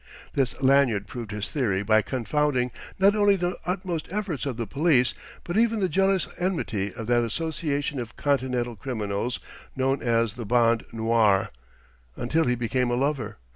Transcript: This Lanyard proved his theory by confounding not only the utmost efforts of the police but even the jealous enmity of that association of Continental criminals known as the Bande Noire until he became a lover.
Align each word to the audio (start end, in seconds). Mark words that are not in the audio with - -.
This 0.33 0.59
Lanyard 0.63 1.05
proved 1.05 1.29
his 1.29 1.51
theory 1.51 1.83
by 1.83 2.01
confounding 2.01 2.71
not 2.97 3.15
only 3.15 3.35
the 3.35 3.55
utmost 3.67 4.07
efforts 4.09 4.47
of 4.47 4.57
the 4.57 4.65
police 4.65 5.13
but 5.43 5.59
even 5.59 5.79
the 5.79 5.87
jealous 5.87 6.27
enmity 6.39 6.91
of 6.91 7.05
that 7.05 7.23
association 7.23 7.99
of 7.99 8.17
Continental 8.17 8.75
criminals 8.75 9.39
known 9.75 10.01
as 10.01 10.33
the 10.33 10.43
Bande 10.47 10.85
Noire 10.91 11.49
until 12.15 12.45
he 12.45 12.55
became 12.55 12.89
a 12.89 12.95
lover. 12.95 13.37